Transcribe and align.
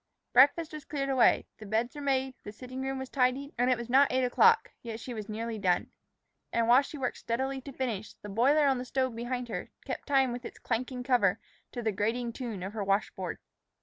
Breakfast 0.33 0.73
was 0.73 0.83
cleared 0.83 1.09
away, 1.09 1.45
the 1.59 1.65
beds 1.67 1.93
were 1.93 2.01
made, 2.01 2.33
the 2.43 2.51
sitting 2.51 2.81
room 2.81 2.97
was 2.97 3.07
tidied, 3.07 3.53
and 3.55 3.69
it 3.69 3.77
was 3.77 3.87
not 3.87 4.11
eight 4.11 4.23
o'clock, 4.23 4.71
yet 4.81 4.99
she 4.99 5.13
was 5.13 5.29
nearly 5.29 5.59
done. 5.59 5.91
And 6.51 6.67
while 6.67 6.81
she 6.81 6.97
worked 6.97 7.17
steadily 7.19 7.61
to 7.61 7.71
finish, 7.71 8.15
the 8.15 8.27
boiler 8.29 8.65
on 8.65 8.79
the 8.79 8.85
stove 8.85 9.15
behind 9.15 9.47
her 9.49 9.69
kept 9.85 10.07
time 10.07 10.31
with 10.31 10.43
its 10.43 10.57
clanking 10.57 11.03
cover 11.03 11.39
to 11.73 11.83
the 11.83 11.91
grating 11.91 12.33
tune 12.33 12.63
of 12.63 12.73
her 12.73 12.83
washboard. 12.83 13.37